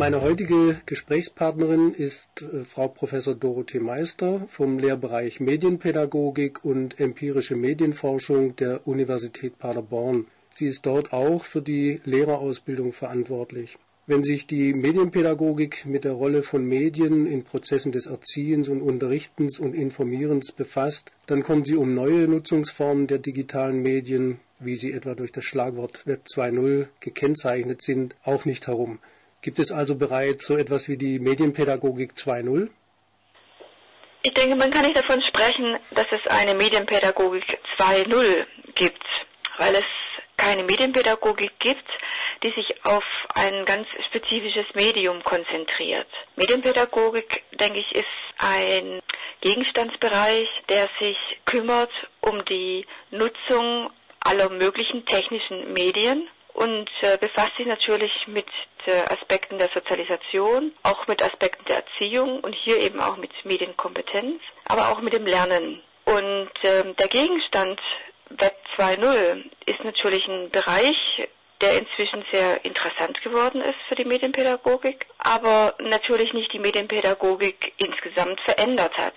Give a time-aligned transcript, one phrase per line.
[0.00, 8.56] Meine heutige Gesprächspartnerin ist äh, Frau Professor Dorothee Meister vom Lehrbereich Medienpädagogik und empirische Medienforschung
[8.56, 10.24] der Universität Paderborn.
[10.52, 13.76] Sie ist dort auch für die Lehrerausbildung verantwortlich.
[14.06, 19.58] Wenn sich die Medienpädagogik mit der Rolle von Medien in Prozessen des Erziehens und Unterrichtens
[19.58, 25.14] und Informierens befasst, dann kommt sie um neue Nutzungsformen der digitalen Medien, wie sie etwa
[25.14, 28.98] durch das Schlagwort Web 2.0 gekennzeichnet sind, auch nicht herum.
[29.42, 32.68] Gibt es also bereits so etwas wie die Medienpädagogik 2.0?
[34.22, 39.02] Ich denke, man kann nicht davon sprechen, dass es eine Medienpädagogik 2.0 gibt,
[39.58, 39.84] weil es
[40.36, 41.88] keine Medienpädagogik gibt,
[42.44, 43.04] die sich auf
[43.34, 46.08] ein ganz spezifisches Medium konzentriert.
[46.36, 48.06] Medienpädagogik, denke ich, ist
[48.38, 49.00] ein
[49.40, 57.66] Gegenstandsbereich, der sich kümmert um die Nutzung aller möglichen technischen Medien und äh, befasst sich
[57.66, 58.46] natürlich mit
[58.86, 64.40] äh, Aspekten der Sozialisation, auch mit Aspekten der Erziehung und hier eben auch mit Medienkompetenz,
[64.66, 65.82] aber auch mit dem Lernen.
[66.04, 67.80] Und äh, der Gegenstand
[68.30, 70.96] Web 2.0 ist natürlich ein Bereich,
[71.60, 78.40] der inzwischen sehr interessant geworden ist für die Medienpädagogik, aber natürlich nicht die Medienpädagogik insgesamt
[78.40, 79.14] verändert hat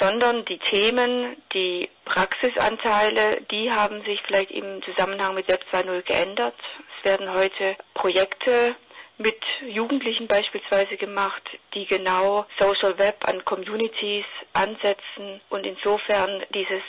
[0.00, 6.54] sondern die Themen, die Praxisanteile, die haben sich vielleicht im Zusammenhang mit Web 2.0 geändert.
[6.98, 8.76] Es werden heute Projekte
[9.18, 11.42] mit Jugendlichen beispielsweise gemacht,
[11.74, 16.82] die genau Social Web an Communities ansetzen und insofern dieses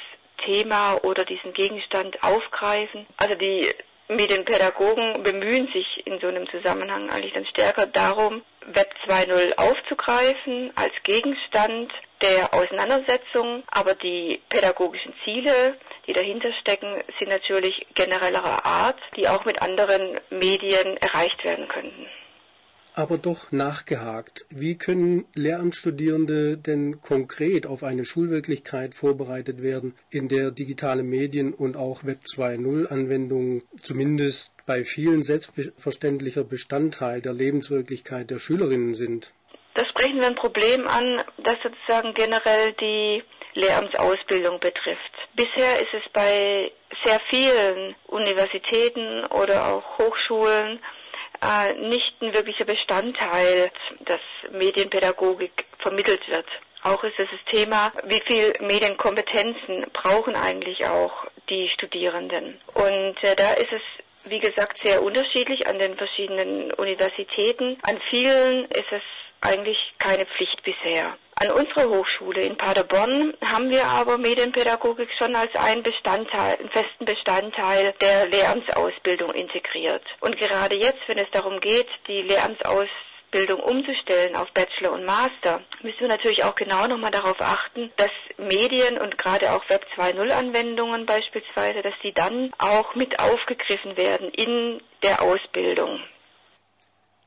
[0.44, 3.06] Thema oder diesen Gegenstand aufgreifen.
[3.18, 3.68] Also die
[4.08, 10.94] Medienpädagogen bemühen sich in so einem Zusammenhang eigentlich dann stärker darum, Web 2.0 aufzugreifen als
[11.04, 11.92] Gegenstand
[12.26, 19.46] der Auseinandersetzung, aber die pädagogischen Ziele, die dahinter stecken, sind natürlich generellerer Art, die auch
[19.46, 22.08] mit anderen Medien erreicht werden könnten
[22.96, 24.46] aber doch nachgehakt.
[24.50, 31.76] Wie können Lehramtsstudierende denn konkret auf eine Schulwirklichkeit vorbereitet werden, in der digitale Medien und
[31.76, 39.34] auch Web 2.0 Anwendungen zumindest bei vielen selbstverständlicher Bestandteil der Lebenswirklichkeit der Schülerinnen sind?
[39.76, 43.24] Da sprechen wir ein Problem an, das sozusagen generell die
[43.56, 45.12] Lehramtsausbildung betrifft.
[45.34, 46.72] Bisher ist es bei
[47.04, 50.80] sehr vielen Universitäten oder auch Hochschulen
[51.42, 53.70] äh, nicht ein wirklicher Bestandteil,
[54.00, 54.22] dass
[54.52, 56.48] Medienpädagogik vermittelt wird.
[56.84, 62.60] Auch ist es das Thema, wie viel Medienkompetenzen brauchen eigentlich auch die Studierenden.
[62.74, 63.82] Und äh, da ist es
[64.30, 67.78] wie gesagt, sehr unterschiedlich an den verschiedenen Universitäten.
[67.84, 69.02] An vielen ist es
[69.42, 71.18] eigentlich keine Pflicht bisher.
[71.38, 77.06] An unserer Hochschule in Paderborn haben wir aber Medienpädagogik schon als einen Bestandteil, einen festen
[77.06, 80.04] Bestandteil der Lehramtsausbildung integriert.
[80.22, 86.00] Und gerade jetzt, wenn es darum geht, die Lehramtsausbildung umzustellen auf Bachelor und Master, müssen
[86.00, 91.06] wir natürlich auch genau nochmal darauf achten, dass Medien und gerade auch Web 2.0 Anwendungen
[91.06, 96.00] beispielsweise, dass die dann auch mit aufgegriffen werden in der Ausbildung.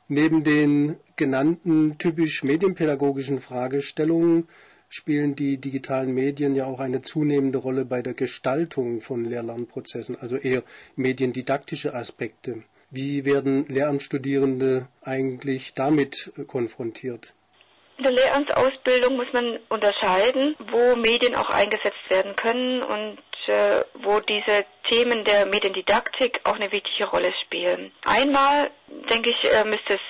[0.08, 4.48] Neben den genannten typisch medienpädagogischen Fragestellungen
[4.88, 10.36] spielen die digitalen Medien ja auch eine zunehmende Rolle bei der Gestaltung von Lehr-Lernprozessen, also
[10.36, 10.62] eher
[10.96, 12.62] mediendidaktische Aspekte.
[12.90, 17.34] Wie werden Lehramtsstudierende eigentlich damit konfrontiert?
[17.98, 23.18] In der Lehramtsausbildung muss man unterscheiden, wo Medien auch eingesetzt werden können und
[23.48, 27.90] äh, wo diese Themen der Mediendidaktik auch eine wichtige Rolle spielen.
[28.04, 28.70] Einmal,
[29.10, 30.00] denke ich, äh, müsste es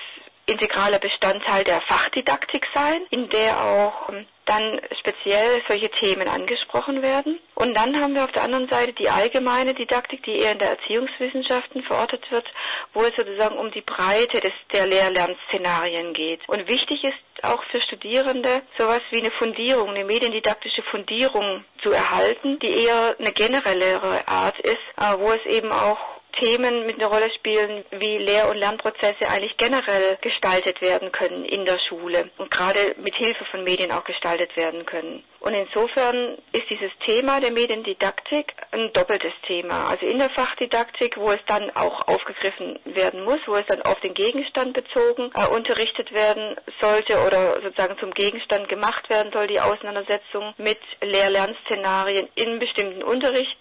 [0.45, 7.39] integraler Bestandteil der Fachdidaktik sein, in der auch ähm, dann speziell solche Themen angesprochen werden.
[7.55, 10.71] Und dann haben wir auf der anderen Seite die allgemeine Didaktik, die eher in der
[10.71, 12.45] Erziehungswissenschaften verortet wird,
[12.93, 16.41] wo es sozusagen um die Breite des, der Lehr-Lernszenarien geht.
[16.47, 22.59] Und wichtig ist auch für Studierende sowas wie eine Fundierung, eine mediendidaktische Fundierung zu erhalten,
[22.59, 24.77] die eher eine generellere Art ist,
[25.19, 30.17] wo es eben auch Themen mit einer Rolle spielen, wie Lehr- und Lernprozesse eigentlich generell
[30.21, 34.85] gestaltet werden können in der Schule und gerade mit Hilfe von Medien auch gestaltet werden
[34.85, 35.23] können.
[35.41, 39.89] Und insofern ist dieses Thema der Mediendidaktik ein doppeltes Thema.
[39.89, 43.99] Also in der Fachdidaktik, wo es dann auch aufgegriffen werden muss, wo es dann auf
[44.01, 49.61] den Gegenstand bezogen äh, unterrichtet werden sollte oder sozusagen zum Gegenstand gemacht werden soll, die
[49.61, 53.55] Auseinandersetzung mit Lehr-Lern-Szenarien in bestimmten Unterrichts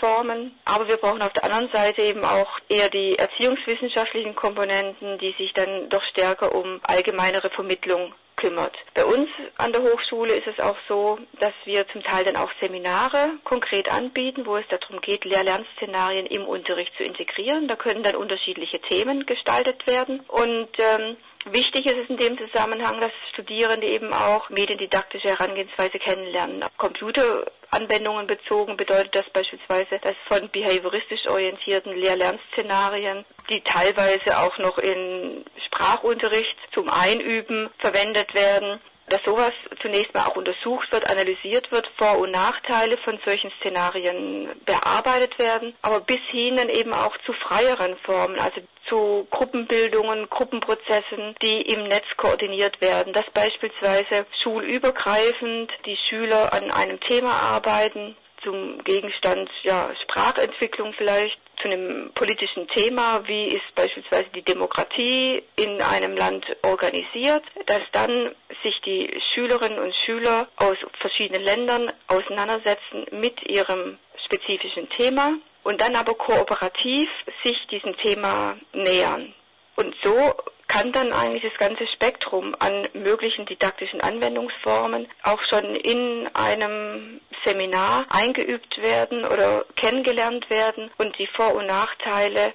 [0.00, 0.58] Formen.
[0.64, 5.52] Aber wir brauchen auf der anderen Seite eben auch eher die erziehungswissenschaftlichen Komponenten, die sich
[5.54, 8.76] dann doch stärker um allgemeinere Vermittlung kümmert.
[8.94, 12.50] Bei uns an der Hochschule ist es auch so, dass wir zum Teil dann auch
[12.62, 17.68] Seminare konkret anbieten, wo es darum geht, Lehr-Lernszenarien im Unterricht zu integrieren.
[17.68, 21.16] Da können dann unterschiedliche Themen gestaltet werden und ähm,
[21.46, 26.62] Wichtig ist es in dem Zusammenhang, dass Studierende eben auch mediendidaktische Herangehensweise kennenlernen.
[26.62, 34.78] Auf Computeranwendungen bezogen bedeutet das beispielsweise, dass von behavioristisch orientierten Lehr-Lern-Szenarien, die teilweise auch noch
[34.78, 41.90] in Sprachunterricht zum Einüben verwendet werden, dass sowas zunächst mal auch untersucht wird, analysiert wird,
[41.96, 47.32] Vor- und Nachteile von solchen Szenarien bearbeitet werden, aber bis hin dann eben auch zu
[47.32, 55.98] freieren Formen, also zu Gruppenbildungen, Gruppenprozessen, die im Netz koordiniert werden, dass beispielsweise schulübergreifend die
[56.08, 63.48] Schüler an einem Thema arbeiten, zum Gegenstand ja, Sprachentwicklung vielleicht, zu einem politischen Thema, wie
[63.48, 68.32] ist beispielsweise die Demokratie in einem Land organisiert, dass dann
[68.62, 75.96] sich die Schülerinnen und Schüler aus verschiedenen Ländern auseinandersetzen mit ihrem spezifischen Thema und dann
[75.96, 77.08] aber kooperativ
[77.44, 79.34] sich diesem Thema nähern.
[79.76, 80.34] Und so
[80.68, 88.06] kann dann eigentlich das ganze Spektrum an möglichen didaktischen Anwendungsformen auch schon in einem Seminar
[88.10, 92.52] eingeübt werden oder kennengelernt werden und die Vor- und Nachteile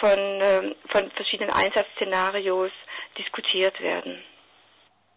[0.00, 2.70] von, ähm, von verschiedenen Einsatzszenarios
[3.18, 4.22] diskutiert werden.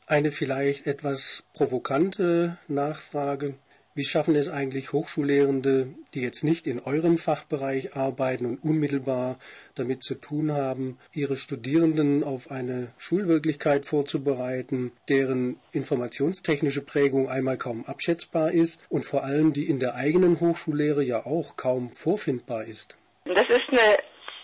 [0.08, 3.60] Eine vielleicht etwas provokante Nachfrage.
[3.96, 9.36] Wie schaffen es eigentlich Hochschullehrende, die jetzt nicht in eurem Fachbereich arbeiten und unmittelbar
[9.76, 17.86] damit zu tun haben, ihre Studierenden auf eine Schulwirklichkeit vorzubereiten, deren informationstechnische Prägung einmal kaum
[17.86, 22.96] abschätzbar ist und vor allem die in der eigenen Hochschullehre ja auch kaum vorfindbar ist?
[23.26, 23.98] Das ist eine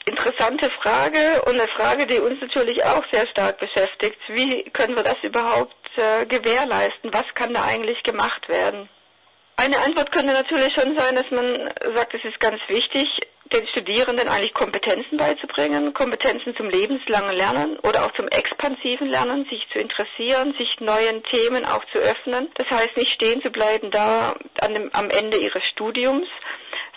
[0.05, 4.17] interessante Frage und eine Frage, die uns natürlich auch sehr stark beschäftigt.
[4.29, 7.13] Wie können wir das überhaupt äh, gewährleisten?
[7.13, 8.89] Was kann da eigentlich gemacht werden?
[9.57, 11.45] Eine Antwort könnte natürlich schon sein, dass man
[11.95, 13.07] sagt, es ist ganz wichtig,
[13.53, 19.65] den Studierenden eigentlich Kompetenzen beizubringen, Kompetenzen zum lebenslangen Lernen oder auch zum expansiven Lernen, sich
[19.71, 22.49] zu interessieren, sich neuen Themen auch zu öffnen.
[22.55, 24.35] Das heißt, nicht stehen zu bleiben da
[24.75, 26.27] dem, am Ende ihres Studiums,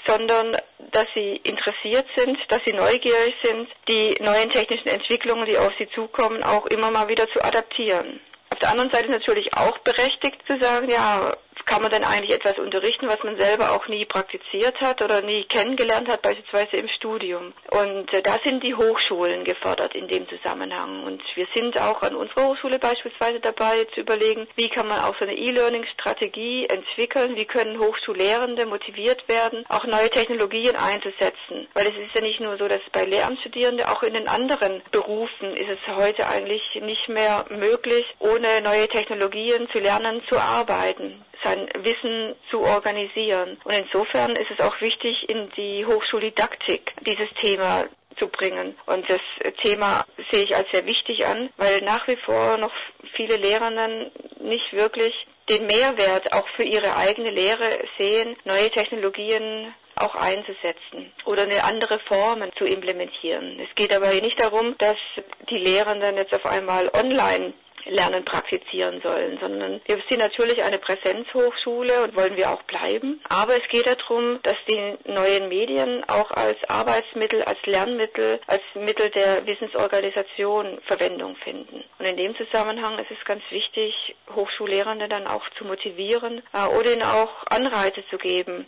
[0.06, 0.56] sondern
[0.90, 5.88] dass sie interessiert sind, dass sie neugierig sind, die neuen technischen Entwicklungen, die auf sie
[5.94, 8.20] zukommen, auch immer mal wieder zu adaptieren.
[8.50, 11.30] Auf der anderen Seite natürlich auch berechtigt zu sagen, ja,
[11.68, 15.44] kann man denn eigentlich etwas unterrichten, was man selber auch nie praktiziert hat oder nie
[15.44, 17.52] kennengelernt hat, beispielsweise im Studium.
[17.70, 21.04] Und äh, da sind die Hochschulen gefordert in dem Zusammenhang.
[21.04, 25.14] Und wir sind auch an unserer Hochschule beispielsweise dabei zu überlegen, wie kann man auch
[25.20, 31.68] so eine E-Learning-Strategie entwickeln, wie können Hochschullehrende motiviert werden, auch neue Technologien einzusetzen.
[31.74, 35.52] Weil es ist ja nicht nur so, dass bei Lehramtsstudierenden, auch in den anderen Berufen
[35.52, 41.68] ist es heute eigentlich nicht mehr möglich, ohne neue Technologien zu lernen, zu arbeiten sein
[41.82, 43.58] Wissen zu organisieren.
[43.64, 47.84] Und insofern ist es auch wichtig, in die Hochschuldidaktik dieses Thema
[48.18, 48.76] zu bringen.
[48.86, 49.20] Und das
[49.62, 52.72] Thema sehe ich als sehr wichtig an, weil nach wie vor noch
[53.14, 55.14] viele Lehrenden nicht wirklich
[55.48, 61.98] den Mehrwert auch für ihre eigene Lehre sehen, neue Technologien auch einzusetzen oder eine andere
[62.06, 63.58] Form zu implementieren.
[63.58, 64.96] Es geht aber nicht darum, dass
[65.50, 67.52] die Lehrenden jetzt auf einmal online
[67.88, 73.20] Lernen praktizieren sollen, sondern wir sind natürlich eine Präsenzhochschule und wollen wir auch bleiben.
[73.28, 79.10] Aber es geht darum, dass die neuen Medien auch als Arbeitsmittel, als Lernmittel, als Mittel
[79.10, 81.84] der Wissensorganisation Verwendung finden.
[81.98, 83.94] Und in dem Zusammenhang ist es ganz wichtig,
[84.34, 88.66] Hochschullehrende dann auch zu motivieren äh, oder ihnen auch Anreize zu geben,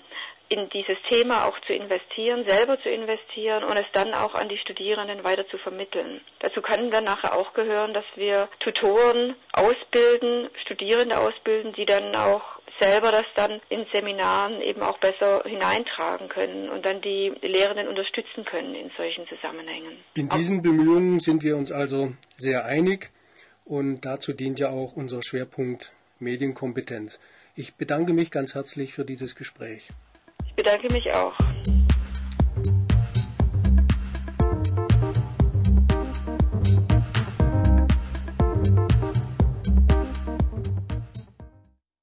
[0.51, 4.59] in dieses Thema auch zu investieren, selber zu investieren und es dann auch an die
[4.59, 6.21] Studierenden weiter zu vermitteln.
[6.41, 12.43] Dazu kann dann nachher auch gehören, dass wir Tutoren ausbilden, Studierende ausbilden, die dann auch
[12.81, 18.45] selber das dann in Seminaren eben auch besser hineintragen können und dann die Lehrenden unterstützen
[18.45, 19.99] können in solchen Zusammenhängen.
[20.15, 23.11] In diesen Bemühungen sind wir uns also sehr einig
[23.65, 27.21] und dazu dient ja auch unser Schwerpunkt Medienkompetenz.
[27.55, 29.91] Ich bedanke mich ganz herzlich für dieses Gespräch
[30.63, 31.33] bedanke mich auch.